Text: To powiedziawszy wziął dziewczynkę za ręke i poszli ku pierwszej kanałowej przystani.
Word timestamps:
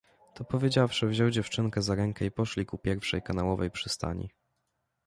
To 0.33 0.43
powiedziawszy 0.43 1.07
wziął 1.07 1.29
dziewczynkę 1.29 1.81
za 1.81 1.95
ręke 1.95 2.25
i 2.25 2.31
poszli 2.31 2.65
ku 2.65 2.77
pierwszej 2.77 3.21
kanałowej 3.21 3.71
przystani. 3.71 4.29